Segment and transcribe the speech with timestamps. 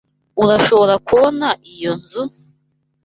[0.43, 2.39] Urashobora kubona iyo nzu nto?